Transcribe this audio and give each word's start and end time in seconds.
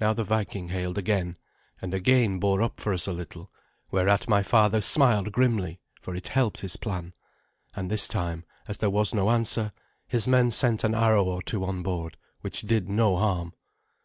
Now 0.00 0.12
the 0.12 0.22
Viking 0.22 0.68
hailed 0.68 0.96
again, 0.96 1.34
and 1.82 1.92
again 1.92 2.38
bore 2.38 2.62
up 2.62 2.78
for 2.78 2.92
us 2.92 3.08
a 3.08 3.12
little, 3.12 3.50
whereat 3.90 4.28
my 4.28 4.44
father 4.44 4.80
smiled 4.80 5.32
grimly, 5.32 5.80
for 6.00 6.14
it 6.14 6.28
helped 6.28 6.58
his 6.60 6.76
plan. 6.76 7.14
And 7.74 7.90
this 7.90 8.06
time, 8.06 8.44
as 8.68 8.78
there 8.78 8.90
was 8.90 9.12
no 9.12 9.28
answer, 9.28 9.72
his 10.06 10.28
men 10.28 10.52
sent 10.52 10.84
an 10.84 10.94
arrow 10.94 11.24
or 11.24 11.42
two 11.42 11.64
on 11.64 11.82
board, 11.82 12.16
which 12.42 12.60
did 12.60 12.88
no 12.88 13.16
harm. 13.16 13.52